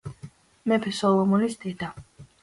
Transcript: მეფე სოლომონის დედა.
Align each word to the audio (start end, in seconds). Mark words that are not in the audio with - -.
მეფე 0.71 0.93
სოლომონის 0.99 1.57
დედა. 1.65 1.91